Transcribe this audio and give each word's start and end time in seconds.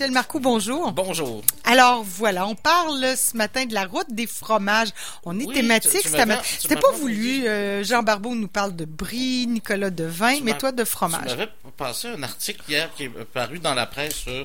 Michel 0.00 0.14
Marcoux, 0.14 0.40
bonjour. 0.40 0.92
Bonjour. 0.92 1.42
Alors 1.64 2.02
voilà, 2.02 2.46
on 2.46 2.54
parle 2.54 3.04
ce 3.18 3.36
matin 3.36 3.66
de 3.66 3.74
la 3.74 3.84
route 3.84 4.06
des 4.08 4.26
fromages. 4.26 4.88
On 5.24 5.38
est 5.38 5.44
Oui, 5.44 5.52
thématique. 5.52 6.00
C'était 6.02 6.76
pas 6.76 6.90
voulu. 6.92 7.46
euh, 7.46 7.84
Jean 7.84 8.02
Barbeau 8.02 8.34
nous 8.34 8.48
parle 8.48 8.74
de 8.74 8.86
brie, 8.86 9.46
Nicolas 9.46 9.90
de 9.90 10.04
vin, 10.04 10.40
mais 10.42 10.56
toi 10.56 10.72
de 10.72 10.84
fromage. 10.84 11.26
m'avais 11.26 11.50
passé 11.76 12.08
un 12.08 12.22
article 12.22 12.62
hier 12.66 12.88
qui 12.96 13.04
est 13.04 13.10
paru 13.10 13.58
dans 13.58 13.74
la 13.74 13.84
presse 13.84 14.24
euh, 14.28 14.44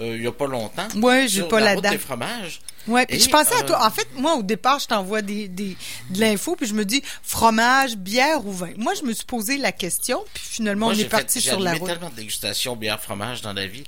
il 0.00 0.20
n'y 0.20 0.26
a 0.26 0.32
pas 0.32 0.46
longtemps. 0.46 0.88
Ouais, 0.96 1.26
j'ai 1.28 1.42
pas 1.44 1.60
la 1.60 1.74
route 1.74 1.82
date. 1.84 1.92
des 1.92 1.98
fromages. 1.98 2.60
Ouais, 2.86 3.06
puis 3.06 3.16
Et, 3.16 3.20
je 3.20 3.30
pensais 3.30 3.54
à 3.54 3.60
euh, 3.62 3.66
toi. 3.66 3.86
En 3.86 3.90
fait, 3.90 4.06
moi, 4.16 4.34
au 4.34 4.42
départ, 4.42 4.78
je 4.78 4.86
t'envoie 4.86 5.22
des, 5.22 5.48
des, 5.48 5.74
de 6.10 6.20
l'info, 6.20 6.54
puis 6.54 6.66
je 6.66 6.74
me 6.74 6.84
dis 6.84 7.02
fromage, 7.22 7.96
bière 7.96 8.44
ou 8.46 8.52
vin? 8.52 8.72
Moi, 8.76 8.92
je 8.94 9.04
me 9.06 9.12
suis 9.14 9.24
posé 9.24 9.56
la 9.56 9.72
question, 9.72 10.22
puis 10.34 10.42
finalement, 10.46 10.86
Moi, 10.86 10.94
on 10.94 10.98
j'ai 10.98 11.04
est 11.04 11.08
parti 11.08 11.40
sur 11.40 11.58
J'ai 11.58 11.64
la 11.64 11.72
route. 11.74 11.86
tellement 11.88 12.10
de 12.10 12.16
dégustations 12.16 12.76
bière 12.76 13.00
fromage 13.00 13.40
dans 13.40 13.54
la 13.54 13.66
vie 13.66 13.84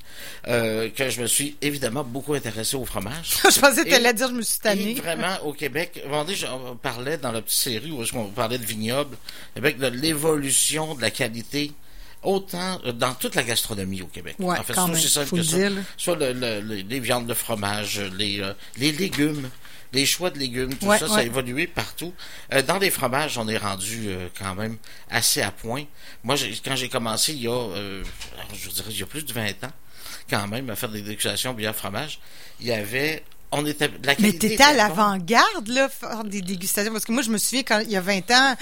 euh, 0.49 0.89
que 0.89 1.11
je 1.11 1.21
me 1.21 1.27
suis 1.27 1.57
évidemment 1.61 2.05
beaucoup 2.05 2.33
intéressé 2.33 2.77
au 2.77 2.87
fromage. 2.87 3.35
je 3.45 3.61
pensais 3.61 3.83
que 3.83 3.89
Et- 3.89 3.91
t'allais 3.91 4.15
dire, 4.15 4.29
je 4.29 4.35
me 4.35 4.43
suis 4.43 4.57
Et 4.61 4.63
tannée. 4.63 4.95
vraiment, 4.95 5.37
au 5.45 5.53
Québec, 5.53 6.03
on 6.11 6.77
parlait 6.77 7.19
dans 7.19 7.33
la 7.33 7.43
petite 7.43 7.59
série 7.59 7.91
où 7.91 8.03
qu'on 8.11 8.27
parlait 8.31 8.59
de 8.59 8.65
vignoble, 8.65 9.17
avec 9.57 9.77
de 9.79 9.89
l'évolution 9.89 10.95
de 10.95 11.03
la 11.03 11.11
qualité, 11.11 11.73
autant 12.27 12.81
euh, 12.85 12.93
dans 12.93 13.15
toute 13.15 13.35
la 13.35 13.43
gastronomie 13.43 14.03
au 14.03 14.07
Québec. 14.07 14.37
Ouais, 14.39 14.59
en 14.59 14.63
fait, 14.63 14.75
quand 14.75 14.87
c'est 14.87 14.93
que 15.37 15.43
ça. 15.43 15.57
Soit 15.97 16.17
le- 16.17 16.33
le- 16.33 16.61
le- 16.61 16.75
les 16.83 17.01
viandes 17.01 17.27
de 17.27 17.35
fromage, 17.35 18.01
les, 18.17 18.41
euh, 18.41 18.53
les 18.77 18.93
légumes, 18.93 19.49
les 19.93 20.05
choix 20.05 20.31
de 20.31 20.39
légumes, 20.39 20.75
tout 20.75 20.87
Ouais, 20.87 20.99
ça, 20.99 21.07
ça 21.09 21.15
a 21.19 21.23
évolué 21.23 21.67
partout. 21.67 22.13
Euh, 22.53 22.61
dans 22.63 22.79
les 22.79 22.91
fromages, 22.91 23.39
on 23.39 23.49
est 23.49 23.57
rendu 23.57 24.09
euh, 24.09 24.29
quand 24.39 24.55
même 24.55 24.77
assez 25.11 25.41
à 25.41 25.51
point. 25.53 25.85
Moi, 26.25 26.35
quand 26.65 26.77
j'ai 26.77 26.89
commencé 26.89 27.33
il 27.33 27.43
y 27.43 27.49
a, 27.49 27.53
euh, 27.53 28.03
je 28.53 28.69
dirais, 28.69 28.89
il 28.91 28.99
y 28.99 29.03
a 29.03 29.07
plus 29.07 29.25
de 29.25 29.33
20 29.33 29.49
ans, 29.65 29.73
quand 30.29 30.47
même, 30.49 30.69
à 30.71 30.77
faire 30.77 30.89
des 30.91 31.03
dégustations 31.03 31.55
bière 31.55 31.75
fromage, 31.75 32.19
il 32.61 32.67
y 32.67 32.73
avait, 32.73 33.23
on 33.53 33.65
était, 33.65 33.89
la 33.89 34.13
Mais 34.19 34.33
qualité 34.33 34.49
t'étais 34.51 34.63
à 34.65 34.73
l'avant-garde, 34.73 35.69
là, 35.69 35.89
faire 35.89 36.25
des 36.25 36.43
dégustations. 36.43 36.93
Parce 36.93 37.05
que 37.05 37.13
moi, 37.13 37.23
je 37.23 37.31
me 37.31 37.39
souviens 37.39 37.63
quand 37.63 37.81
il 37.81 37.91
y 37.91 37.97
a 37.97 38.01
20 38.01 38.31
ans, 38.33 38.57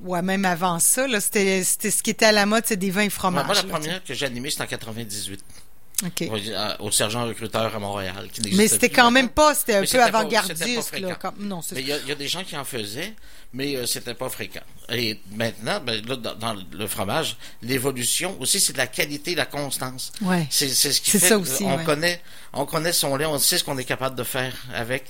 ouais, 0.00 0.22
même 0.22 0.44
avant 0.44 0.78
ça, 0.78 1.06
là, 1.08 1.20
c'était, 1.20 1.64
c'était 1.64 1.90
ce 1.90 2.02
qui 2.02 2.10
était 2.10 2.26
à 2.26 2.32
la 2.32 2.46
mode, 2.46 2.64
c'est 2.66 2.76
des 2.76 2.90
vins 2.90 3.00
et 3.02 3.04
Ouais, 3.04 3.10
fromages. 3.10 3.46
moi, 3.46 3.54
la 3.54 3.62
là, 3.62 3.68
première 3.68 4.04
que 4.04 4.14
j'ai 4.14 4.26
animée, 4.26 4.50
c'était 4.50 4.62
en 4.64 4.66
98, 4.66 5.36
tu 5.38 5.44
sais. 5.44 5.62
OK. 6.06 6.76
au, 6.80 6.90
sergent 6.90 7.24
recruteur 7.24 7.74
à 7.74 7.78
Montréal. 7.78 8.28
qui 8.30 8.54
Mais 8.54 8.68
c'était 8.68 8.90
quand 8.90 9.10
même 9.10 9.30
pas, 9.30 9.54
c'était 9.54 9.76
un 9.76 9.80
Mais 9.80 9.86
peu 9.86 10.02
avant-gardiste. 10.02 10.92
Comme, 11.18 11.34
non, 11.38 11.62
c'est 11.62 11.74
Mais 11.74 11.80
il 11.80 11.88
y, 11.88 11.92
a- 11.92 11.98
il 11.98 12.08
y 12.08 12.12
a 12.12 12.14
des 12.16 12.28
gens 12.28 12.44
qui 12.44 12.54
en 12.54 12.64
faisaient, 12.64 13.14
mais 13.54 13.74
euh, 13.76 13.86
c'était 13.86 14.12
pas 14.12 14.28
fréquent. 14.28 14.60
Et 14.92 15.18
maintenant, 15.32 15.80
ben, 15.80 16.00
là, 16.06 16.16
dans, 16.16 16.54
le 16.54 16.86
fromage, 16.86 17.36
l'évolution 17.62 18.36
aussi, 18.40 18.60
c'est 18.60 18.72
de 18.72 18.78
la 18.78 18.86
qualité, 18.86 19.34
la 19.34 19.46
constance. 19.46 20.12
Ouais. 20.20 20.46
C'est 20.48 20.68
c'est 20.68 20.92
ce 20.92 21.00
qui 21.00 21.10
C'est 21.10 21.18
fait 21.18 21.28
ça 21.28 21.38
aussi, 21.38 21.64
on 21.64 21.76
ouais. 21.76 21.84
connaît, 21.84 22.20
on 22.52 22.66
connaît 22.66 22.92
son 22.92 23.16
lait, 23.16 23.26
on 23.26 23.38
sait 23.38 23.58
ce 23.58 23.64
qu'on 23.64 23.78
est 23.78 23.84
capable 23.84 24.16
de 24.16 24.22
faire 24.22 24.54
avec. 24.74 25.04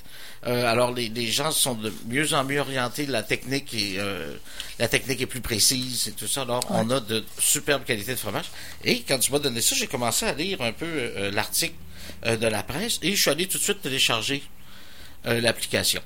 Euh, 0.47 0.65
alors 0.67 0.93
les, 0.93 1.09
les 1.09 1.27
gens 1.27 1.51
sont 1.51 1.75
de 1.75 1.93
mieux 2.07 2.33
en 2.33 2.45
mieux 2.45 2.61
orientés, 2.61 3.05
la 3.05 3.23
technique 3.23 3.75
est 3.75 3.97
euh, 3.99 4.37
la 4.79 4.89
technique 4.89 5.21
est 5.21 5.27
plus 5.27 5.41
précise 5.43 6.09
et 6.09 6.13
tout 6.13 6.29
ça. 6.29 6.43
Alors 6.43 6.65
on 6.71 6.89
a 6.91 7.01
de 7.01 7.25
superbes 7.39 7.85
qualités 7.85 8.13
de 8.13 8.19
fromage. 8.19 8.47
Et 8.83 9.03
quand 9.03 9.19
tu 9.19 9.31
m'as 9.31 9.41
donné 9.41 9.61
ça, 9.61 9.75
j'ai 9.77 9.89
commencé 9.89 10.25
à 10.25 10.33
lire 10.33 10.63
un 10.63 10.73
peu 10.73 10.87
euh, 10.87 11.31
l'article 11.31 11.75
de 12.25 12.47
la 12.47 12.63
presse 12.63 12.99
et 13.03 13.15
je 13.15 13.21
suis 13.21 13.31
allé 13.31 13.47
tout 13.47 13.59
de 13.59 13.63
suite 13.63 13.83
télécharger 13.83 14.43
l'application. 15.25 16.01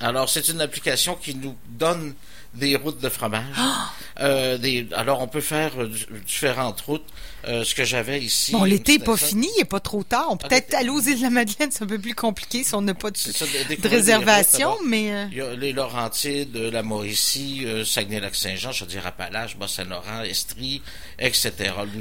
Alors, 0.00 0.28
c'est 0.28 0.48
une 0.48 0.60
application 0.60 1.16
qui 1.16 1.34
nous 1.34 1.56
donne 1.68 2.14
des 2.58 2.76
routes 2.76 3.00
de 3.00 3.08
fromage. 3.08 3.44
Ah! 3.56 3.90
Euh, 4.20 4.58
des, 4.58 4.86
alors, 4.96 5.20
on 5.20 5.28
peut 5.28 5.40
faire 5.40 5.72
euh, 5.78 5.90
différentes 6.26 6.80
routes. 6.82 7.06
Euh, 7.46 7.62
ce 7.62 7.72
que 7.72 7.84
j'avais 7.84 8.20
ici. 8.20 8.50
Bon, 8.50 8.64
l'été 8.64 8.94
est 8.94 8.94
c'était 8.94 9.04
pas 9.04 9.16
ça. 9.16 9.26
fini, 9.26 9.48
il 9.56 9.60
est 9.60 9.64
pas 9.64 9.78
trop 9.78 10.02
tard. 10.02 10.26
On 10.28 10.36
peut 10.36 10.48
peut-être 10.48 10.66
l'été. 10.72 10.76
aller 10.76 10.88
aux 10.90 11.00
îles 11.00 11.18
de 11.18 11.22
la 11.22 11.30
Madeleine, 11.30 11.70
c'est 11.70 11.84
un 11.84 11.86
peu 11.86 11.98
plus 12.00 12.14
compliqué 12.14 12.64
si 12.64 12.74
on 12.74 12.82
n'a 12.82 12.94
pas 12.94 13.12
de, 13.12 13.16
ça, 13.16 13.44
réservation, 13.84 14.72
routes, 14.72 14.80
mais 14.84 15.28
Il 15.30 15.38
y 15.38 15.40
a 15.40 15.54
les 15.54 15.72
Laurentides, 15.72 16.56
la 16.56 16.82
Mauricie, 16.82 17.64
Saguenay-Lac-Saint-Jean, 17.84 18.72
je 18.72 18.84
veux 18.84 18.90
dire 18.90 19.06
Appalaches, 19.06 19.56
Bas-Saint-Laurent, 19.56 20.22
Estrie, 20.24 20.82
etc. 21.20 21.52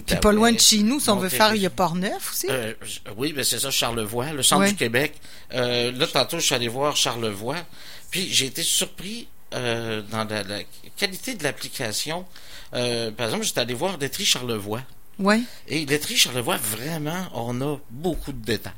puis 0.07 0.15
pas 0.17 0.31
loin 0.31 0.51
de 0.51 0.59
chez 0.59 0.79
nous, 0.79 0.99
si 0.99 1.09
on 1.11 1.17
veut 1.17 1.29
faire, 1.29 1.53
il 1.53 1.61
y 1.61 1.67
a. 1.67 1.69
Port-Neuf 1.69 2.31
aussi. 2.31 2.47
Oui, 3.15 3.31
ben 3.31 3.43
c'est 3.43 3.59
ça, 3.59 3.69
Charlevoix, 3.69 4.33
le 4.33 4.41
centre 4.41 4.63
Ouais. 4.63 4.69
du 4.69 4.75
Québec. 4.75 5.13
Là, 5.51 6.07
tantôt, 6.11 6.39
je 6.39 6.45
suis 6.45 6.55
allé 6.55 6.67
voir 6.67 6.95
Charlevoix, 6.95 7.57
puis 8.09 8.27
j'ai 8.31 8.47
été 8.47 8.63
surpris 8.63 9.27
euh, 9.53 10.01
dans 10.11 10.23
la, 10.25 10.43
la 10.43 10.59
qualité 10.95 11.35
de 11.35 11.43
l'application. 11.43 12.25
Euh, 12.73 13.11
par 13.11 13.27
exemple, 13.27 13.45
j'étais 13.45 13.61
allé 13.61 13.73
voir 13.73 13.97
Laiterie 13.97 14.25
Charlevoix. 14.25 14.81
ouais. 15.19 15.41
Et 15.67 15.85
Laiterie 15.85 16.17
Charlevoix, 16.17 16.57
vraiment, 16.57 17.27
on 17.33 17.61
a 17.61 17.77
beaucoup 17.89 18.31
de 18.31 18.43
détails. 18.43 18.73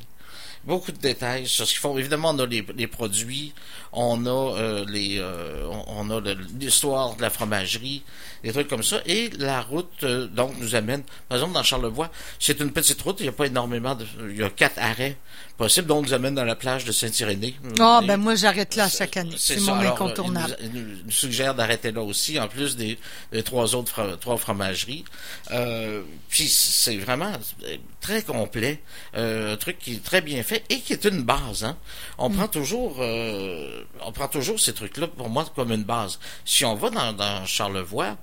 Beaucoup 0.66 0.92
de 0.92 0.98
détails 0.98 1.48
sur 1.48 1.66
ce 1.66 1.72
qu'ils 1.72 1.80
font. 1.80 1.98
Évidemment, 1.98 2.32
on 2.32 2.40
a 2.40 2.46
les, 2.46 2.66
les 2.76 2.88
produits, 2.88 3.54
on 3.94 4.26
a 4.26 4.30
euh, 4.58 4.86
les, 4.88 5.18
euh, 5.18 5.66
on, 5.88 6.10
on 6.10 6.18
a 6.18 6.22
l'histoire 6.60 7.16
de 7.16 7.22
la 7.22 7.30
fromagerie, 7.30 8.04
des 8.44 8.52
trucs 8.52 8.68
comme 8.68 8.84
ça. 8.84 9.02
Et 9.06 9.30
la 9.40 9.62
route, 9.62 9.90
euh, 10.04 10.28
donc, 10.28 10.54
nous 10.60 10.76
amène, 10.76 11.04
par 11.30 11.38
exemple, 11.38 11.54
dans 11.54 11.64
Charlevoix, 11.64 12.12
c'est 12.40 12.60
une 12.60 12.72
petite 12.72 13.02
route, 13.02 13.18
il 13.20 13.24
n'y 13.24 13.30
a 13.30 13.34
pas 13.34 13.48
énormément 13.48 13.96
de, 13.96 14.06
il 14.30 14.38
y 14.38 14.44
a 14.44 14.50
quatre 14.50 14.78
arrêts 14.80 15.18
possibles, 15.58 15.88
donc, 15.88 16.06
nous 16.08 16.14
amène 16.14 16.36
dans 16.36 16.44
la 16.46 16.56
plage 16.56 16.84
de 16.86 16.92
Saint-Irénée. 16.92 17.56
Ah, 17.80 18.02
ben 18.06 18.18
moi, 18.18 18.36
j'arrête 18.36 18.76
là 18.76 18.90
chaque 18.90 19.16
année. 19.18 19.36
c'est 19.38 19.60
mon 19.62 19.74
Alors, 19.76 19.94
incontournable. 19.94 20.58
euh, 20.62 20.66
Il 20.66 20.72
nous, 20.74 20.90
il 21.00 21.06
nous 21.06 21.12
suggère 21.12 21.56
d'arrêter 21.56 21.92
là 21.92 22.02
aussi, 22.02 22.38
en 22.40 22.48
plus 22.50 22.76
des, 22.76 23.00
des 23.32 23.44
trois 23.44 23.76
autres 23.76 24.18
trois 24.20 24.38
fromageries. 24.38 25.06
Euh, 25.52 26.02
puis 26.30 26.48
c'est 26.50 26.98
vraiment 26.98 27.32
euh, 27.64 27.78
très 28.10 28.24
complet, 28.24 28.80
euh, 29.16 29.54
un 29.54 29.58
truc 29.58 29.78
qui 29.80 29.94
est 29.96 30.04
très 30.04 30.22
bien 30.22 30.42
fait 30.44 30.64
et 30.70 30.80
qui 30.80 30.94
est 30.94 31.06
une 31.06 31.22
base. 31.22 31.64
Hein. 31.64 31.78
On 32.18 32.30
prend 32.30 32.48
toujours, 32.48 32.98
euh, 33.00 33.84
on 34.06 34.12
prend 34.12 34.28
toujours 34.28 34.60
ces 34.60 34.74
trucs-là 34.74 35.08
pour 35.08 35.30
moi 35.30 35.46
comme 35.56 35.72
une 35.72 35.84
base. 35.84 36.20
Si 36.46 36.66
on 36.66 36.76
va 36.76 36.90
dans, 36.90 37.14
dans 37.14 37.46
Charlevoix. 37.46 38.18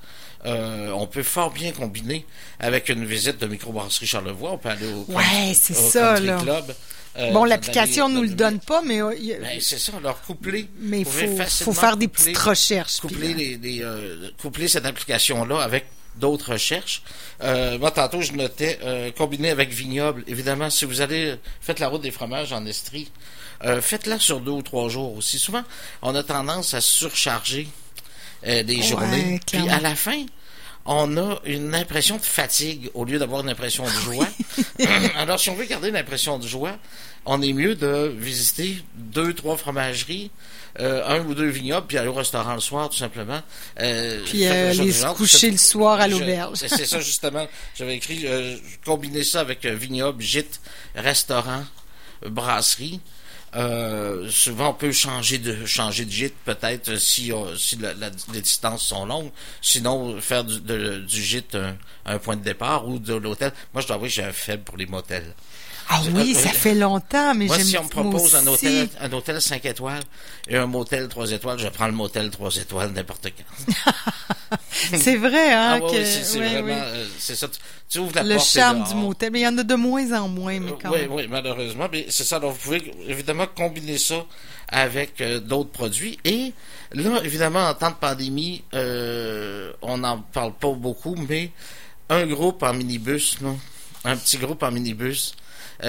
euh, 0.45 0.91
on 0.91 1.07
peut 1.07 1.23
fort 1.25 1.51
bien 1.51 1.73
combiner 1.73 2.25
avec 2.61 2.89
une 2.89 3.05
visite 3.05 3.39
de 3.41 3.47
microbrasserie 3.47 4.07
Charlevoix. 4.07 4.53
On 4.53 4.59
peut 4.59 4.69
aller 4.69 4.87
au, 4.87 5.05
Ouais, 5.13 5.23
country- 5.25 5.55
c'est 5.55 5.77
au 5.77 5.91
ça, 5.91 6.01
country 6.15 6.27
là. 6.27 6.39
club. 6.43 6.75
euh, 7.19 7.33
Bon, 7.33 7.45
l'application 7.45 8.09
nous 8.09 8.23
le 8.23 8.29
donne 8.29 8.61
pas, 8.61 8.81
mais 8.83 9.01
euh, 9.03 9.13
ben, 9.41 9.59
c'est 9.61 9.79
ça, 9.79 9.93
alors 9.97 10.21
coupler. 10.23 10.69
mais 10.79 11.01
il 11.01 11.07
faut, 11.07 11.45
faut 11.65 11.73
faire 11.73 11.97
des 11.97 12.07
coupler- 12.07 12.33
petites 12.33 12.39
recherches. 12.39 13.01
coupler, 13.01 13.33
euh, 13.33 13.37
les, 13.37 13.57
les, 13.57 13.83
euh, 13.83 14.31
coupler 14.41 14.69
cette 14.69 14.87
application-là 14.87 15.59
avec 15.63 15.87
d'autres 16.19 16.53
recherches. 16.53 17.03
Euh, 17.43 17.79
moi, 17.79 17.91
tantôt, 17.91 18.23
je 18.23 18.33
notais 18.33 18.79
euh, 18.83 19.11
combiné 19.13 19.51
avec 19.51 19.71
vignoble. 19.71 20.25
Évidemment, 20.27 20.71
si 20.71 20.85
vous 20.85 21.01
allez 21.01 21.37
faites 21.61 21.79
la 21.79 21.89
route 21.89 22.03
des 22.03 22.11
fromages 22.11 22.53
en 22.53 22.65
Estrie, 22.67 23.11
euh, 23.65 23.81
faites-la 23.81 24.19
sur 24.19 24.41
deux 24.41 24.51
ou 24.53 24.63
trois 24.63 24.89
jours 24.89 25.17
aussi. 25.17 25.39
Souvent, 25.39 25.63
on 26.03 26.15
a 26.15 26.23
tendance 26.23 26.75
à 26.75 26.81
surcharger 26.81 27.69
euh, 28.47 28.63
des 28.63 28.77
Ouais, 28.77 28.83
journées. 28.83 29.41
Puis 29.47 29.69
à 29.69 29.81
la 29.81 29.95
fin, 29.95 30.25
on 30.85 31.17
a 31.17 31.41
une 31.45 31.75
impression 31.75 32.17
de 32.17 32.23
fatigue 32.23 32.91
au 32.95 33.05
lieu 33.05 33.19
d'avoir 33.19 33.43
une 33.43 33.49
impression 33.49 33.85
de 33.85 33.91
joie. 33.91 34.29
Alors, 35.17 35.41
si 35.41 35.51
on 35.51 35.55
veut 35.55 35.65
garder 35.65 35.89
une 35.89 35.97
impression 35.97 36.39
de 36.39 36.47
joie, 36.47 36.77
on 37.25 37.43
est 37.43 37.53
mieux 37.53 37.75
de 37.75 38.15
visiter 38.17 38.77
deux, 38.95 39.33
trois 39.35 39.57
fromageries, 39.57 40.31
un 40.79 41.21
ou 41.25 41.35
deux 41.35 41.49
vignobles, 41.49 41.87
puis 41.87 41.97
aller 41.99 42.09
au 42.09 42.13
restaurant 42.15 42.55
le 42.55 42.61
soir, 42.61 42.89
tout 42.91 42.97
simplement. 42.99 43.41
Euh, 43.81 44.23
Puis 44.27 44.47
euh, 44.47 44.73
du 44.75 44.93
genre. 44.93 45.15
coucher 45.15 45.51
le 45.51 45.57
soir 45.57 46.01
à 46.01 46.09
l'auberge. 46.09 46.59
C'est 46.59 46.87
ça, 46.87 47.01
justement. 47.01 47.47
J'avais 47.75 47.95
écrit, 47.97 48.23
euh, 48.27 48.57
combiner 48.85 49.25
ça 49.25 49.41
avec 49.41 49.65
euh, 49.65 49.75
vignoble, 49.75 50.23
gîte, 50.23 50.61
restaurant, 50.95 51.65
euh, 52.25 52.29
brasserie. 52.29 53.01
Euh, 53.55 54.29
souvent, 54.31 54.71
on 54.71 54.75
peut 54.75 54.93
changer 54.93 55.39
de 55.39 55.65
changer 55.65 56.05
de 56.05 56.11
gîte, 56.11 56.35
peut-être, 56.45 56.91
euh, 56.91 56.99
si, 56.99 57.33
euh, 57.33 57.57
si 57.57 57.77
la- 57.77 57.95
la- 57.95 58.11
les 58.35 58.43
distances 58.43 58.83
sont 58.83 59.07
longues. 59.07 59.31
Sinon, 59.63 60.21
faire 60.21 60.45
du, 60.45 60.61
de- 60.61 60.99
du 60.99 61.23
gîte 61.23 61.55
un, 61.55 61.75
un 62.05 62.19
point 62.19 62.37
de 62.37 62.43
départ 62.43 62.87
ou 62.87 62.99
de 62.99 63.15
l'hôtel. 63.15 63.53
Moi, 63.73 63.81
je 63.81 63.87
dois 63.87 63.97
avouer 63.97 64.09
que 64.09 64.15
j'ai 64.15 64.25
un 64.25 64.33
faible 64.33 64.63
pour 64.65 64.77
les 64.77 64.85
motels. 64.87 65.33
Ah 65.89 66.01
oui, 66.15 66.35
ça 66.35 66.49
fait 66.49 66.75
longtemps, 66.75 67.33
mais 67.35 67.47
Moi, 67.47 67.59
si 67.61 67.79
on 67.79 67.85
me 67.85 67.89
propose 67.89 68.35
un 68.35 68.47
hôtel, 68.47 68.89
un 69.01 69.13
hôtel 69.13 69.41
5 69.41 69.65
étoiles 69.67 70.03
et 70.49 70.57
un 70.57 70.67
motel 70.67 71.07
3 71.09 71.31
étoiles, 71.31 71.59
je 71.61 71.69
prends 71.69 71.87
le 71.87 71.93
motel 71.93 72.29
3 72.31 72.57
étoiles 72.57 72.91
n'importe 72.93 73.29
quand. 73.37 73.73
C'est 74.73 75.17
vrai, 75.17 75.53
hein, 75.53 75.79
Ah 75.81 75.85
ouais, 75.85 75.91
que 75.93 75.97
oui, 75.99 76.05
c'est 76.23 76.39
vraiment, 76.39 76.67
oui. 76.67 76.73
euh, 76.75 77.07
c'est 77.19 77.35
ça. 77.35 77.49
Tu, 77.49 77.59
tu 77.89 77.99
ouvres 77.99 78.15
la 78.15 78.23
le 78.23 78.35
porte. 78.37 78.47
et 78.47 78.51
charme 78.59 78.85
du 78.85 78.95
motel. 78.95 79.31
Mais 79.33 79.41
il 79.41 79.43
y 79.43 79.47
en 79.49 79.59
a 79.59 79.63
de 79.63 79.75
moins 79.75 80.13
en 80.13 80.29
moins, 80.29 80.61
mais 80.61 80.73
quand 80.81 80.91
oui, 80.93 81.01
même. 81.03 81.13
oui, 81.13 81.27
malheureusement. 81.29 81.89
Mais 81.91 82.07
c'est 82.11 82.25
ça. 82.25 82.37
Alors, 82.37 82.53
vous 82.53 82.59
pouvez 82.59 82.93
évidemment 83.09 83.47
combiner 83.57 83.99
ça 83.99 84.25
avec 84.69 85.21
euh, 85.21 85.41
d'autres 85.41 85.71
produits. 85.71 86.19
Et 86.25 86.53
là, 86.93 87.21
évidemment, 87.25 87.67
en 87.69 87.75
temps 87.75 87.91
de 87.91 87.97
pandémie, 87.97 88.63
euh, 88.75 89.73
on 89.83 89.99
n'en 89.99 90.19
parle 90.21 90.53
pas 90.55 90.73
beaucoup, 90.73 91.17
mais 91.29 91.51
un 92.09 92.27
groupe 92.27 92.63
en 92.63 92.73
minibus, 92.75 93.39
là, 93.41 93.51
un 94.05 94.17
petit 94.17 94.37
groupe 94.37 94.63
en 94.63 94.71
minibus, 94.71 95.35
euh, 95.35 95.43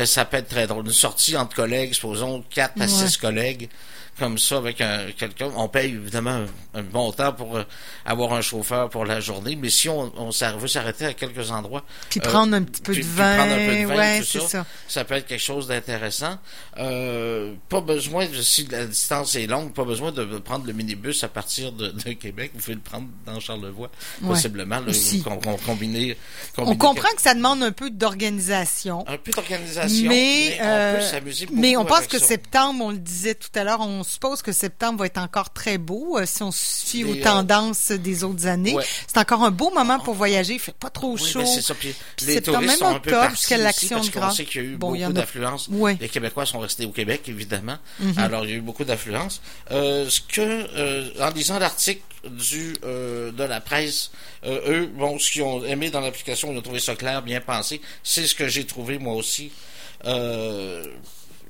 ça 0.06 0.26
peut 0.26 0.38
être 0.38 0.50
très 0.50 0.68
drôle. 0.68 0.86
Une 0.86 0.92
sortie 0.92 1.38
entre 1.38 1.56
collègues, 1.56 1.94
supposons 1.94 2.44
4 2.50 2.82
à. 2.82 2.88
6 2.88 3.18
collègues. 3.18 3.70
Comme 4.18 4.38
ça 4.38 4.58
avec 4.58 4.82
un 4.82 5.12
quelqu'un. 5.18 5.50
On 5.56 5.68
paye 5.68 5.94
évidemment 5.94 6.46
un, 6.74 6.84
bon 6.84 7.12
temps 7.12 7.34
pour 7.34 7.58
euh, 7.58 7.64
avoir 8.06 8.34
un 8.34 8.42
chauffeur 8.42 8.90
pour 8.90 9.06
la 9.06 9.20
journée, 9.20 9.56
mais 9.56 9.70
si 9.70 9.90
on, 9.90 10.12
on 10.18 10.30
veut 10.58 10.68
s'arrêter 10.68 11.06
à 11.06 11.14
quelques 11.14 11.52
endroits, 11.52 11.84
puis 12.10 12.20
prendre 12.20 12.56
un 12.56 12.64
petit 12.64 12.82
peu 12.82 12.96
de 12.96 13.02
vin, 13.02 13.86
ouais, 13.86 14.22
c'est 14.24 14.42
ça, 14.42 14.66
ça, 14.88 15.04
peut 15.04 15.16
être 15.16 15.28
quelque 15.28 15.44
chose 15.44 15.68
d'intéressant. 15.68 16.38
Euh, 16.78 17.54
pas 17.70 17.82
besoin, 17.82 18.28
si 18.42 18.68
la 18.68 18.86
distance 18.86 19.36
est 19.36 19.48
longue, 19.48 19.74
pas 19.74 19.86
besoin 19.86 20.12
de 20.12 20.24
prendre 20.40 20.66
le 20.66 20.74
minibus 20.74 21.24
à 21.24 21.28
partir 21.28 21.72
de, 21.72 21.92
Québec. 22.14 22.52
Vous 22.54 22.62
pouvez 22.62 22.76
le 22.76 22.82
prendre 22.82 23.08
dans 23.26 23.40
Charlevoix, 23.40 23.90
possiblement. 24.26 24.82
combiner, 25.66 26.18
on 26.58 26.76
comprend 26.76 27.10
que 27.16 27.22
ça 27.22 27.34
demande 27.34 27.64
un 27.64 27.72
peu 27.72 27.90
d'organisation. 27.90 29.06
Un 29.08 29.18
peu 29.18 29.32
d'organisation, 29.32 30.10
mais, 30.10 30.54
on 30.54 30.58
peut 30.58 30.64
euh, 30.64 31.02
s'amuser 31.02 31.48
Mais 31.52 31.78
on 31.78 31.86
pense 31.86 32.08
que 32.08 32.20
septembre, 32.20 32.84
on 32.84 32.92
le 32.92 32.98
disait 32.98 33.36
tout 33.36 33.50
à 33.56 33.64
l'heure, 33.64 33.82
on 33.82 34.04
suppose 34.08 34.42
que 34.42 34.52
septembre 34.52 35.00
va 35.00 35.06
être 35.06 35.18
encore 35.18 35.52
très 35.52 35.78
beau 35.78 36.18
euh, 36.18 36.26
si 36.26 36.44
on 36.44 36.52
se 36.52 36.86
fie 36.86 37.04
aux 37.04 37.16
tendances 37.16 37.92
des 37.92 38.24
autres 38.24 38.48
années. 38.48 38.76
C'est 39.08 39.18
encore 39.18 39.44
un 39.44 39.52
beau 39.52 39.72
moment 39.72 40.00
pour 40.00 40.14
voyager. 40.14 40.54
Il 40.54 40.60
fait 40.60 40.76
pas 40.76 40.90
trop 40.90 41.16
ben, 41.16 41.24
chaud. 41.24 41.46
c'est 41.46 41.62
ça. 41.62 41.76
Puis, 41.76 41.94
les 42.26 42.42
touristes 42.42 42.80
sont 42.80 42.86
un 42.86 43.00
peu 43.00 43.16
jusqu'à 43.30 43.58
l'action 43.58 44.00
de 44.00 44.10
grâce. 44.10 44.34
On 44.34 44.36
sait 44.36 44.46
qu'il 44.46 44.62
y 44.62 44.66
a 44.66 44.68
eu 44.70 44.76
beaucoup 44.76 45.14
d'affluence. 45.14 45.70
Les 46.00 46.10
Québécois 46.10 46.46
sont 46.46 46.60
restés 46.60 46.86
au 46.86 46.92
Québec, 46.92 47.24
évidemment. 47.28 47.78
Mhm. 48.00 48.18
Alors, 48.18 48.46
il 48.46 48.50
y 48.50 48.54
a 48.54 48.58
eu 48.58 48.62
beaucoup 48.62 48.84
d'affluence. 48.84 49.42
Euh, 49.72 50.10
ce 50.10 50.22
que, 50.22 50.42
euh, 50.42 51.10
en 51.20 51.30
lisant 51.30 51.60
l'article 51.60 52.02
du 52.30 52.76
euh, 52.84 53.32
de 53.32 53.44
la 53.44 53.62
presse, 53.62 54.12
euh, 54.46 54.84
eux, 54.84 54.88
bon, 54.88 55.18
ce 55.20 55.32
qu'ils 55.32 55.44
ont 55.44 55.64
aimé 55.66 55.90
dans 55.90 56.02
l'application, 56.02 56.52
ils 56.52 56.58
ont 56.58 56.62
trouvé 56.62 56.80
ça 56.80 56.96
clair, 56.96 57.22
bien 57.22 57.42
pensé. 57.42 57.82
C'est 58.04 58.28
ce 58.28 58.36
que 58.36 58.48
j'ai 58.48 58.66
trouvé 58.66 58.98
moi 58.98 59.14
aussi. 59.14 59.52
Euh, 60.06 60.86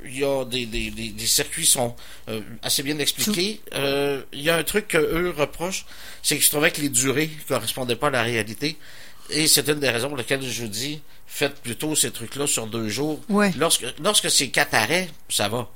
il 0.05 0.19
y 0.19 0.23
a 0.23 0.45
des, 0.45 0.65
des, 0.65 0.89
des, 0.91 1.25
circuits 1.25 1.65
sont 1.65 1.95
euh, 2.29 2.41
assez 2.63 2.83
bien 2.83 2.97
expliqués. 2.99 3.61
Euh, 3.73 4.21
il 4.33 4.41
y 4.41 4.49
a 4.49 4.55
un 4.55 4.63
truc 4.63 4.89
que 4.89 4.97
eux 4.97 5.33
reprochent, 5.35 5.85
c'est 6.23 6.37
que 6.37 6.43
je 6.43 6.49
trouvais 6.49 6.71
que 6.71 6.81
les 6.81 6.89
durées 6.89 7.29
ne 7.29 7.47
correspondaient 7.47 7.95
pas 7.95 8.07
à 8.07 8.11
la 8.11 8.23
réalité. 8.23 8.77
Et 9.29 9.47
c'est 9.47 9.67
une 9.67 9.79
des 9.79 9.89
raisons 9.89 10.07
pour 10.07 10.17
lesquelles 10.17 10.41
je 10.41 10.61
vous 10.63 10.69
dis, 10.69 11.01
faites 11.25 11.55
plutôt 11.55 11.95
ces 11.95 12.11
trucs-là 12.11 12.47
sur 12.47 12.67
deux 12.67 12.87
jours. 12.87 13.21
Lorsque, 13.57 13.85
lorsque 14.01 14.31
c'est 14.31 14.49
quatre 14.49 14.73
arrêts, 14.73 15.09
ça 15.29 15.49
va. 15.49 15.69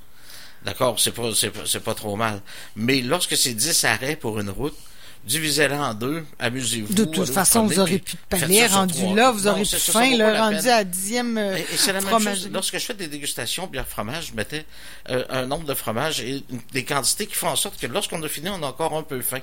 D'accord, 0.64 0.98
c'est 0.98 1.12
pas, 1.12 1.34
c'est 1.34 1.50
pas, 1.50 1.80
pas 1.80 1.94
trop 1.94 2.16
mal. 2.16 2.40
Mais 2.76 3.00
lorsque 3.00 3.36
c'est 3.36 3.54
dix 3.54 3.84
arrêts 3.84 4.16
pour 4.16 4.38
une 4.38 4.50
route, 4.50 4.76
divisez-la 5.24 5.90
en 5.90 5.94
deux, 5.94 6.24
amusez-vous. 6.38 6.92
De 6.92 7.04
toute 7.04 7.30
façon, 7.30 7.66
vous 7.66 7.78
aurez 7.78 7.98
pu 7.98 8.16
palais 8.28 8.66
rendu 8.66 9.14
là, 9.14 9.30
vous 9.30 9.46
aurez 9.46 9.62
pu 9.62 9.76
faim, 9.76 10.16
là, 10.16 10.48
rendu 10.48 10.68
à 10.68 10.84
dixième 10.84 11.38
euh, 11.38 11.56
et, 11.56 11.66
c'est 11.76 11.92
la 11.92 12.00
même 12.00 12.18
chose. 12.20 12.50
Lorsque 12.52 12.78
je 12.78 12.84
fais 12.84 12.94
des 12.94 13.08
dégustations 13.08 13.66
bière 13.66 13.86
fromage, 13.86 14.28
je 14.28 14.36
mettais 14.36 14.64
euh, 15.10 15.24
un 15.30 15.46
nombre 15.46 15.64
de 15.64 15.74
fromages 15.74 16.20
et 16.20 16.44
des 16.72 16.84
quantités 16.84 17.26
qui 17.26 17.34
font 17.34 17.48
en 17.48 17.56
sorte 17.56 17.78
que 17.80 17.86
lorsqu'on 17.86 18.22
a 18.22 18.28
fini, 18.28 18.48
on 18.50 18.62
a 18.62 18.66
encore 18.66 18.96
un 18.96 19.02
peu 19.02 19.20
faim. 19.20 19.40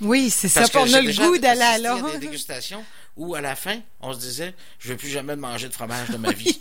Oui, 0.00 0.30
c'est 0.30 0.48
ça. 0.48 0.64
On 0.74 0.92
a 0.92 1.00
le 1.00 1.12
goût 1.12 1.38
d'aller 1.38 1.88
des 2.12 2.18
dégustations 2.18 2.84
où 3.16 3.34
à 3.34 3.40
la 3.40 3.54
fin, 3.54 3.78
on 4.00 4.12
se 4.14 4.18
disait, 4.18 4.54
je 4.78 4.88
ne 4.88 4.92
veux 4.92 4.98
plus 4.98 5.08
jamais 5.08 5.36
manger 5.36 5.68
de 5.68 5.74
fromage 5.74 6.08
de 6.08 6.16
ma 6.16 6.30
vie. 6.32 6.58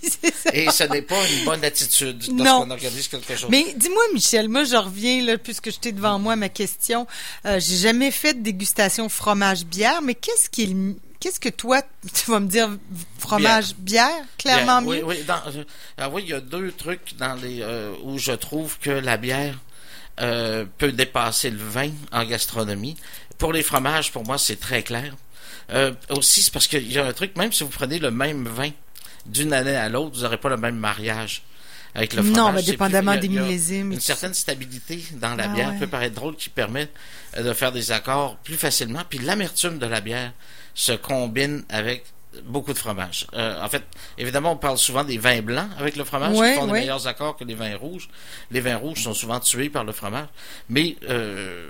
Et 0.54 0.70
ce 0.70 0.84
n'est 0.84 1.02
pas 1.02 1.28
une 1.30 1.46
bonne 1.46 1.64
attitude 1.64 2.24
lorsqu'on 2.38 2.72
organise 2.72 3.08
quelque 3.08 3.36
chose. 3.36 3.50
Mais 3.50 3.74
dis-moi, 3.76 4.04
Michel, 4.14 4.50
moi 4.50 4.64
je 4.64 4.76
reviens 4.76 5.24
là, 5.24 5.38
puisque 5.38 5.72
j'étais 5.72 5.92
devant 5.92 6.20
moi 6.20 6.36
ma 6.36 6.50
question. 6.50 7.08
Euh, 7.46 7.60
j'ai 7.60 7.78
jamais 7.78 8.12
fait 8.12 8.34
de 8.34 8.42
dégustation 8.42 9.08
fromage-bière, 9.08 10.02
mais 10.02 10.16
qu'est-ce 10.16 10.50
qui 10.50 10.76
Qu'est-ce 11.22 11.40
que 11.40 11.50
toi, 11.50 11.82
tu 12.14 12.32
vas 12.32 12.40
me 12.40 12.48
dire 12.48 12.70
fromage 13.20 13.76
bière, 13.76 14.26
clairement 14.38 14.82
mieux? 14.82 15.06
Oui, 15.06 15.18
oui, 15.20 15.26
euh, 15.30 15.64
ah 15.98 16.10
oui, 16.10 16.24
il 16.26 16.30
y 16.32 16.34
a 16.34 16.42
deux 16.42 16.72
trucs 16.72 17.16
dans 17.18 17.36
les 17.36 17.62
euh, 17.62 17.94
où 18.04 18.18
je 18.18 18.32
trouve 18.32 18.80
que 18.80 18.90
la 18.90 19.18
bière 19.18 19.58
euh, 20.20 20.66
peut 20.80 20.92
dépasser 20.92 21.52
le 21.52 21.58
vin 21.64 21.92
en 22.12 22.26
gastronomie. 22.26 22.98
Pour 23.38 23.54
les 23.54 23.62
fromages, 23.64 24.12
pour 24.12 24.26
moi, 24.26 24.38
c'est 24.40 24.60
très 24.60 24.82
clair. 24.82 25.16
Euh, 25.72 25.94
aussi, 26.10 26.42
c'est 26.42 26.54
parce 26.54 26.68
qu'il 26.68 26.92
y 26.92 26.98
a 26.98 27.06
un 27.06 27.14
truc, 27.14 27.36
même 27.38 27.52
si 27.52 27.64
vous 27.64 27.70
prenez 27.70 28.00
le 28.00 28.12
même 28.12 28.48
vin 28.48 28.72
d'une 29.26 29.54
année 29.54 29.76
à 29.76 29.90
l'autre, 29.90 30.16
vous 30.16 30.24
n'aurez 30.24 30.38
pas 30.38 30.50
le 30.50 30.58
même 30.58 30.76
mariage 30.76 31.44
avec 31.94 32.14
le 32.14 32.24
fromage. 32.24 32.38
Non, 32.38 32.52
mais 32.52 32.64
dépendamment 32.64 33.16
des 33.18 33.28
millésimes. 33.28 33.92
Une 33.92 34.00
certaine 34.00 34.34
stabilité 34.34 35.04
dans 35.14 35.36
la 35.36 35.46
ah 35.46 35.54
bière 35.54 35.74
peut 35.80 35.88
paraître 35.88 36.16
drôle 36.16 36.36
qui 36.36 36.50
permet 36.50 36.90
euh, 37.38 37.44
de 37.44 37.54
faire 37.54 37.72
des 37.72 37.92
accords 37.92 38.38
plus 38.38 38.56
facilement. 38.56 39.02
Puis 39.10 39.20
l'amertume 39.20 39.78
de 39.78 39.86
la 39.86 40.02
bière 40.02 40.32
se 40.74 40.94
combine 40.94 41.64
avec 41.70 42.06
beaucoup 42.46 42.74
de 42.74 42.78
fromage. 42.78 43.28
Euh, 43.34 43.62
en 43.62 43.68
fait, 43.68 43.84
évidemment, 44.18 44.54
on 44.54 44.58
parle 44.58 44.78
souvent 44.78 45.04
des 45.04 45.18
vins 45.18 45.42
blancs 45.42 45.70
avec 45.78 45.96
le 45.96 46.04
fromage 46.04 46.34
qui 46.34 46.56
font 46.56 46.68
des 46.68 46.74
meilleurs 46.74 47.08
accords 47.08 47.36
que 47.36 47.44
les 47.44 47.56
vins 47.56 47.76
rouges. 47.76 48.10
Les 48.52 48.62
vins 48.62 48.78
rouges 48.78 49.04
sont 49.04 49.14
souvent 49.14 49.40
tués 49.40 49.70
par 49.70 49.84
le 49.84 49.92
fromage. 49.92 50.28
Mais 50.70 50.96
euh, 51.10 51.70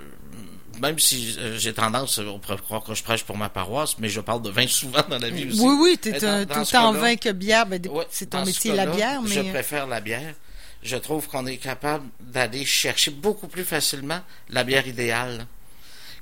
même 0.82 0.98
si 0.98 1.36
euh, 1.38 1.56
j'ai 1.58 1.72
tendance, 1.72 2.18
on 2.18 2.40
pourrait 2.40 2.56
croire 2.56 2.82
que 2.82 2.92
je 2.92 3.04
prêche 3.04 3.22
pour 3.22 3.36
ma 3.36 3.48
paroisse, 3.48 3.96
mais 3.98 4.08
je 4.08 4.20
parle 4.20 4.42
de 4.42 4.50
vin 4.50 4.66
souvent 4.68 5.04
dans 5.08 5.18
la 5.18 5.30
vie 5.30 5.46
aussi. 5.48 5.60
Oui, 5.60 5.76
oui, 5.80 5.98
tu 6.02 6.08
es 6.10 6.18
tout 6.18 6.60
autant 6.60 6.92
vin 6.92 7.16
que 7.16 7.30
bière. 7.30 7.66
Ben, 7.66 7.80
c'est 8.10 8.30
ton 8.30 8.44
métier, 8.44 8.72
la 8.72 8.86
bière. 8.86 9.22
Mais... 9.22 9.30
Je 9.30 9.40
préfère 9.42 9.86
la 9.86 10.00
bière. 10.00 10.34
Je 10.82 10.96
trouve 10.96 11.28
qu'on 11.28 11.46
est 11.46 11.58
capable 11.58 12.06
d'aller 12.20 12.64
chercher 12.64 13.12
beaucoup 13.12 13.46
plus 13.46 13.62
facilement 13.62 14.20
la 14.48 14.64
bière 14.64 14.86
idéale 14.88 15.46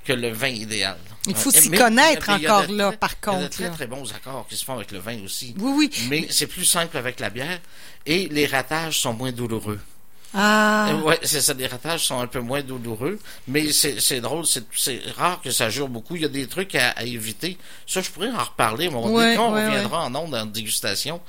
que 0.05 0.13
le 0.13 0.29
vin 0.29 0.49
idéal. 0.49 0.99
Il 1.27 1.35
faut 1.35 1.51
s'y 1.51 1.71
connaître 1.71 2.29
encore 2.29 2.71
là, 2.71 2.93
par 2.93 3.19
contre. 3.21 3.39
Il 3.59 3.63
y 3.63 3.65
a 3.65 3.69
de 3.69 3.75
très, 3.75 3.87
très 3.87 3.87
bons 3.87 4.13
accords 4.13 4.47
qui 4.47 4.57
se 4.57 4.65
font 4.65 4.75
avec 4.75 4.91
le 4.91 4.99
vin 4.99 5.23
aussi. 5.25 5.55
Oui, 5.59 5.73
oui. 5.75 6.09
Mais 6.11 6.27
c'est 6.29 6.47
plus 6.47 6.67
simple 6.67 6.99
avec 6.99 7.21
la 7.21 7.31
bière 7.31 7.61
et 8.05 8.29
les 8.29 8.47
ratages 8.47 8.99
sont 8.99 9.15
moins 9.15 9.33
douloureux. 9.33 9.81
Ah. 10.35 10.93
Ouais, 11.05 11.19
c'est. 11.23 11.57
Les 11.57 11.67
ratages 11.67 12.07
sont 12.07 12.21
un 12.21 12.27
peu 12.27 12.41
moins 12.41 12.63
douloureux, 12.63 13.19
mais 13.49 13.73
c'est 13.73 14.21
drôle. 14.21 14.45
C'est 14.47 15.01
rare 15.17 15.41
que 15.43 15.51
ça 15.51 15.71
jure 15.71 15.89
beaucoup. 15.89 16.17
Il 16.17 16.23
y 16.23 16.25
a 16.25 16.29
des 16.29 16.47
trucs 16.47 16.75
à, 16.75 17.03
éviter. 17.05 17.59
Ça, 17.87 18.01
je 18.01 18.11
pourrais 18.11 18.31
en 18.31 18.45
reparler. 18.45 18.89
Mais 18.89 18.95
on, 18.95 19.51
reviendra 19.51 20.05
en 20.05 20.15
ondes 20.15 20.35
en 20.35 20.47
dégustation, 20.47 21.21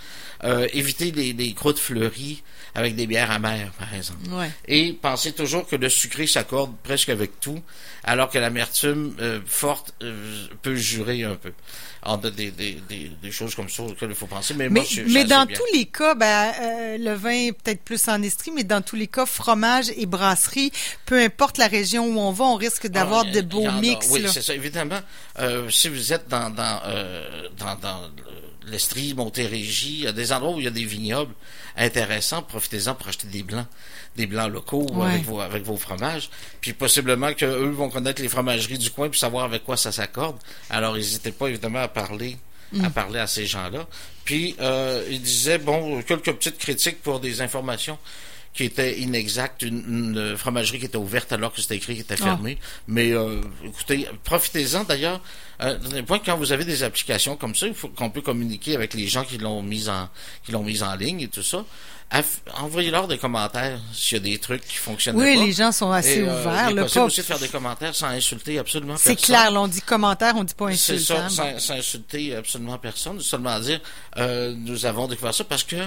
euh, 0.44 0.68
éviter 0.74 1.12
les, 1.12 1.34
les 1.34 1.54
croûtes 1.54 1.80
fleuries 1.80 2.44
avec 2.76 2.96
des 2.96 3.08
bières 3.08 3.32
amères, 3.32 3.72
par 3.78 3.94
exemple. 3.94 4.22
Et 4.68 4.94
pensez 4.94 5.34
toujours 5.34 5.68
que 5.68 5.76
le 5.76 5.90
sucré 5.90 6.28
s'accorde 6.28 6.74
presque 6.84 7.10
avec 7.10 7.40
tout, 7.40 7.62
alors 8.04 8.30
que 8.30 8.38
l'amertume 8.38 9.16
euh, 9.20 9.40
forte 9.46 9.94
euh, 10.02 10.48
peut 10.62 10.76
jurer 10.76 11.24
un 11.24 11.36
peu. 11.36 11.52
On 12.04 12.16
a 12.16 12.32
des, 12.32 12.52
des, 12.52 12.82
des, 12.90 13.32
choses 13.32 13.54
comme 13.54 13.70
ça 13.70 13.84
auxquelles 13.84 14.10
il 14.10 14.16
faut 14.16 14.26
penser. 14.26 14.56
Mais, 14.56 14.70
mais, 14.70 14.84
mais 15.08 15.24
dans 15.24 15.46
tous 15.46 15.66
les 15.74 15.86
cas, 15.86 16.16
ben, 16.16 16.52
euh, 16.60 16.98
le 16.98 17.14
vin 17.14 17.52
peut-être 17.52 17.82
plus 17.82 18.08
en 18.08 18.22
estrie, 18.24 18.52
mais 18.52 18.64
dans 18.64 18.82
tous 18.82 18.96
les 18.96 19.08
cas, 19.08 19.28
fromage 19.28 19.92
et 19.96 20.08
brasserie, 20.08 20.72
peu 21.06 21.22
importe 21.22 21.60
la 21.60 21.68
région 21.68 22.08
où 22.08 22.20
on 22.20 22.32
va, 22.32 22.46
on 22.46 22.56
risque 22.56 22.88
d'avoir 22.88 23.26
ah, 23.28 23.32
de 23.32 23.42
beaux 23.42 23.70
mix. 23.74 24.08
Oui, 24.10 24.26
c'est 24.28 24.42
ça. 24.42 24.56
Évidemment, 24.56 25.00
si 25.70 25.90
vous 25.90 26.12
êtes 26.12 26.28
dans, 26.28 26.50
dans, 26.50 26.82
dans, 27.58 27.76
dans 27.76 28.02
l'Estrie, 28.66 29.14
Montérégie, 29.14 30.00
il 30.00 30.04
y 30.04 30.08
a 30.08 30.12
des 30.12 30.32
endroits 30.34 30.56
où 30.56 30.60
il 30.60 30.66
y 30.66 30.68
a 30.68 30.72
des 30.72 30.86
vignobles 30.86 31.34
intéressants. 31.78 32.42
Profitez-en 32.44 32.96
pour 32.96 33.08
acheter 33.08 33.28
des 33.28 33.44
blancs, 33.44 33.68
des 34.16 34.28
blancs 34.28 34.52
locaux 34.52 34.88
avec, 35.02 35.24
vos, 35.24 35.40
avec 35.40 35.64
vos 35.64 35.78
fromages. 35.78 36.30
Puis 36.60 36.74
possiblement 36.74 37.34
qu'eux 37.34 37.70
vont 37.70 37.90
connaître 37.90 38.22
les 38.22 38.30
fromageries 38.30 38.78
du 38.78 38.92
coin 38.92 39.10
puis 39.10 39.20
savoir 39.20 39.46
avec 39.46 39.64
quoi 39.64 39.78
ça 39.78 39.92
s'accorde. 39.92 40.38
Alors 40.70 40.96
n'hésitez 40.96 41.32
pas 41.32 41.48
évidemment 41.48 41.82
à 41.82 41.88
parler 41.88 42.38
à 42.80 42.90
mm. 42.90 42.92
parler 42.92 43.20
à 43.20 43.28
ces 43.28 43.46
gens-là. 43.46 43.86
Puis 44.24 44.56
euh, 44.62 45.06
il 45.10 45.22
disait 45.22 45.58
bon 45.58 46.02
quelques 46.04 46.32
petites 46.32 46.58
critiques 46.58 47.02
pour 47.02 47.20
des 47.20 47.42
informations 47.42 47.98
qui 48.54 48.66
était 48.66 49.00
inexacte, 49.00 49.62
une, 49.62 50.36
fromagerie 50.38 50.80
qui 50.80 50.86
était 50.86 50.98
ouverte 50.98 51.32
alors 51.32 51.54
que 51.54 51.62
c'était 51.62 51.78
écrit 51.78 51.96
qui 51.96 52.02
était 52.02 52.16
ah. 52.20 52.24
fermée. 52.24 52.58
Mais 52.88 53.12
euh, 53.12 53.42
écoutez, 53.64 54.08
profitez-en 54.24 54.84
d'ailleurs. 54.84 55.22
Euh, 55.62 56.04
point 56.04 56.20
quand 56.20 56.38
vous 56.38 56.52
avez 56.52 56.66
des 56.66 56.84
applications 56.84 57.38
comme 57.38 57.56
ça, 57.56 57.68
il 57.68 57.74
faut 57.74 57.88
qu'on 57.88 58.10
peut 58.10 58.22
communiquer 58.22 58.76
avec 58.76 58.94
les 58.94 59.08
gens 59.08 59.24
qui 59.24 59.38
l'ont 59.38 59.62
mise 59.62 59.90
en 59.90 60.10
qui 60.44 60.52
l'ont 60.52 60.64
mise 60.64 60.84
en 60.84 60.96
ligne 60.96 61.22
et 61.22 61.28
tout 61.28 61.44
ça 61.44 61.64
envoyez-leur 62.56 63.08
des 63.08 63.18
commentaires 63.18 63.80
s'il 63.94 64.18
y 64.18 64.22
a 64.22 64.24
des 64.24 64.38
trucs 64.38 64.66
qui 64.66 64.76
fonctionnent 64.76 65.16
oui, 65.16 65.38
les 65.38 65.54
gens 65.54 65.72
sont 65.72 65.92
assez 65.92 66.22
euh, 66.22 66.42
ouverts. 66.42 66.70
Il 66.72 66.78
est 66.78 66.82
possible 66.82 67.06
aussi 67.06 67.22
de 67.22 67.26
faire 67.26 67.40
des 67.40 67.48
commentaires 67.48 67.96
sans 67.96 68.08
insulter 68.08 68.60
absolument 68.60 68.94
personne. 68.94 69.16
C'est 69.18 69.26
clair, 69.26 69.50
on 69.54 69.68
dit 69.68 69.82
commentaire, 69.82 70.34
on 70.36 70.44
dit 70.44 70.54
pas 70.54 70.68
insulter. 70.68 71.00
C'est 71.00 71.14
ça, 71.14 71.30
sans, 71.30 71.72
insulter 71.72 72.36
absolument 72.36 72.78
personne, 72.78 73.20
seulement 73.22 73.60
dire 73.60 73.80
euh, 74.18 74.54
nous 74.58 74.86
avons 74.86 75.08
découvert 75.08 75.34
ça 75.34 75.44
parce 75.44 75.64
que 75.64 75.78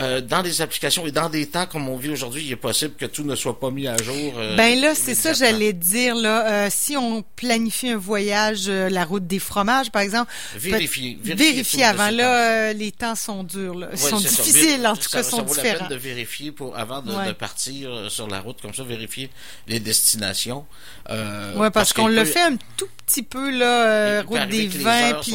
euh, 0.00 0.20
dans 0.20 0.42
des 0.42 0.62
applications 0.62 1.06
et 1.06 1.10
dans 1.10 1.28
des 1.28 1.46
temps 1.46 1.66
comme 1.66 1.88
on 1.88 1.96
vit 1.96 2.10
aujourd'hui, 2.10 2.44
il 2.44 2.52
est 2.52 2.56
possible 2.56 2.94
que 2.94 3.06
tout 3.06 3.24
ne 3.24 3.34
soit 3.34 3.58
pas 3.58 3.70
mis 3.70 3.88
à 3.88 3.96
jour. 4.00 4.34
Euh, 4.36 4.56
ben 4.56 4.80
là, 4.80 4.94
c'est 4.94 5.14
ça 5.14 5.32
j'allais 5.32 5.72
dire 5.72 6.14
là. 6.14 6.46
Euh, 6.46 6.68
si 6.70 6.96
on 6.96 7.24
planifie 7.34 7.88
un 7.88 7.96
voyage, 7.96 8.68
la 8.68 9.04
route 9.04 9.26
des 9.26 9.40
fromages, 9.40 9.90
par 9.90 10.02
exemple, 10.02 10.30
vérifier, 10.56 11.18
vérifier, 11.20 11.84
avant. 11.84 12.10
Là, 12.10 12.72
les 12.72 12.92
temps 12.92 13.16
sont 13.16 13.42
durs, 13.42 13.74
là. 13.74 13.96
Sont 13.96 14.18
difficiles, 14.18 14.86
en 14.86 14.94
tout 14.94 15.08
cas, 15.10 15.22
sont. 15.22 15.44
La 15.62 15.74
peine 15.74 15.88
de 15.88 15.96
vérifier 15.96 16.52
pour 16.52 16.76
avant 16.76 17.02
de, 17.02 17.32
partir 17.32 18.10
sur 18.10 18.28
la 18.28 18.40
route 18.40 18.60
comme 18.60 18.74
ça, 18.74 18.82
vérifier 18.82 19.30
les 19.66 19.80
destinations. 19.80 20.66
Euh, 21.10 21.54
ouais, 21.56 21.70
parce, 21.70 21.92
qu'on 21.92 22.08
l'a 22.08 22.24
fait 22.24 22.42
un 22.42 22.56
tout 22.76 22.88
petit 23.06 23.22
peu 23.22 23.50
là, 23.50 24.22
route 24.22 24.48
des 24.48 24.68
vins, 24.68 25.14
puis 25.22 25.34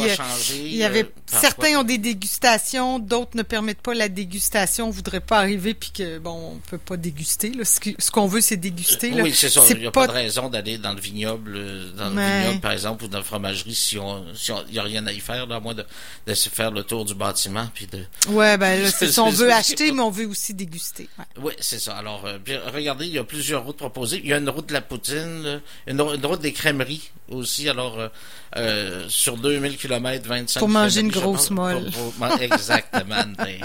il 0.56 0.76
y 0.76 0.84
avait 0.84 1.10
certains 1.26 1.80
ont 1.80 1.84
des 1.84 1.98
dégustations, 1.98 3.00
d'autres 3.00 3.36
ne 3.36 3.44
permettent 3.44 3.82
pas 3.82 3.94
la 3.94 4.10
dégustation 4.10 4.54
on 4.82 4.90
voudrait 4.90 5.20
pas 5.20 5.40
arriver 5.40 5.74
puis 5.74 5.92
que 5.92 6.20
bon, 6.20 6.54
on 6.56 6.70
peut 6.70 6.78
pas 6.78 6.98
déguster. 6.98 7.52
Là. 7.52 7.64
Ce, 7.66 8.12
qu'on 8.12 8.28
veut, 8.28 8.42
c'est 8.42 8.58
déguster. 8.58 9.12
Là. 9.12 9.24
Oui, 9.24 9.34
c'est 9.34 9.50
ça. 9.50 9.62
Il 9.70 9.78
n'y 9.78 9.86
a 9.86 9.92
pas- 9.92 10.08
de 10.08 10.12
raison 10.12 10.50
d'aller 10.50 10.78
dans 10.78 10.94
le 10.94 11.00
vignoble, 11.00 11.54
euh, 11.56 11.92
dans 11.98 12.10
le 12.10 12.22
vignoble, 12.22 12.62
par 12.62 12.72
exemple, 12.72 13.06
ou 13.06 13.08
dans 13.08 13.20
la 13.20 13.24
fromagerie 13.24 13.76
si 13.76 13.98
on, 13.98 14.24
si 14.36 14.52
on, 14.52 14.64
il 14.68 14.76
y 14.76 14.80
a 14.80 14.84
rien 14.84 15.06
à 15.08 15.12
y 15.12 15.20
faire, 15.20 15.46
là, 15.48 15.56
à 15.56 15.60
moins 15.60 15.74
de, 15.74 15.86
de 16.28 16.34
se 16.34 16.50
faire 16.50 16.72
le 16.72 16.84
tour 16.84 17.06
du 17.06 17.16
bâtiment, 17.16 17.68
puis 17.74 17.88
de, 17.88 18.04
Ouais, 18.30 18.58
ben 18.58 18.82
là, 18.82 18.92
c'est. 18.98 19.18
On 19.20 19.30
veut 19.30 19.52
acheter, 19.52 19.92
mais 19.92 20.02
on 20.02 20.10
veut 20.14 20.26
aussi 20.28 20.54
déguster. 20.54 21.10
Ouais. 21.20 21.26
Oui, 21.42 21.54
c'est 21.60 21.80
ça. 21.80 21.98
Alors, 21.98 22.26
euh, 22.26 22.38
regardez, 22.74 23.06
il 23.08 23.14
y 23.14 23.20
a 23.20 23.24
plusieurs 23.26 23.64
routes 23.66 23.78
proposées. 23.78 24.22
Il 24.24 24.30
y 24.30 24.34
a 24.34 24.38
une 24.38 24.50
route 24.50 24.68
de 24.70 24.74
la 24.74 24.80
poutine, 24.82 25.44
euh, 25.46 25.60
une, 25.88 26.00
ro- 26.00 26.14
une 26.14 26.26
route 26.26 26.40
des 26.40 26.54
crèmeries 26.54 27.12
aussi. 27.30 27.68
Alors, 27.68 28.00
euh, 28.00 28.08
euh, 28.56 29.06
sur 29.10 29.36
2000 29.38 29.78
km, 29.78 30.26
25 30.28 30.60
Pour 30.60 30.70
manger 30.70 31.02
une 31.02 31.12
grosse 31.12 31.50
pense. 31.50 31.52
molle. 31.52 31.92
Pour- 31.92 32.14
pour- 32.14 32.42
exactement. 32.42 33.24
ben, 33.38 33.60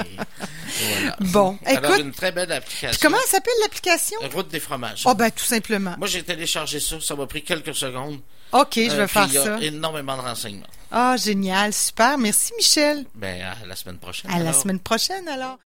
voilà. 0.81 1.17
Bon, 1.21 1.59
Alors, 1.65 1.85
écoute, 1.93 2.01
une 2.05 2.13
très 2.13 2.33
belle 2.33 2.51
application. 2.53 2.91
Puis 2.91 2.99
comment 3.01 3.19
elle 3.23 3.31
s'appelle 3.31 3.55
l'application? 3.63 4.19
Route 4.35 4.49
des 4.49 4.61
fromages. 4.61 5.03
Oh 5.07 5.15
ben 5.15 5.31
tout 5.31 5.45
simplement. 5.45 5.95
Moi, 5.99 6.09
j'ai 6.09 6.23
téléchargé 6.23 6.81
ça. 6.81 7.01
Ça 7.01 7.15
m'a 7.15 7.27
pris 7.27 7.43
quelques 7.45 7.75
secondes. 7.75 8.19
OK, 8.53 8.73
je 8.77 8.81
Euh, 8.91 8.97
vais 8.97 9.05
puis 9.05 9.13
faire 9.13 9.27
il 9.29 9.35
y 9.35 9.39
a 9.39 9.45
ça. 9.45 9.59
énormément 9.61 10.17
de 10.17 10.23
renseignements. 10.23 10.67
Ah, 10.91 11.17
génial, 11.19 11.73
super. 11.75 12.17
Merci 12.17 12.53
Michel. 12.57 13.05
Ben, 13.15 13.43
à 13.43 13.67
la 13.67 13.77
semaine 13.77 13.99
prochaine. 13.99 14.31
À 14.31 14.39
la 14.39 14.53
semaine 14.55 14.81
prochaine 14.81 15.29
alors. 15.29 15.57